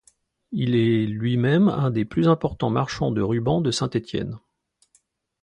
Il 0.51 0.73
est 0.73 1.05
lui-même 1.05 1.69
un 1.69 1.91
des 1.91 2.05
plus 2.05 2.27
importants 2.27 2.71
marchands 2.71 3.11
de 3.11 3.21
rubans 3.21 3.61
de 3.61 3.69
Saint-Étienne. 3.69 4.39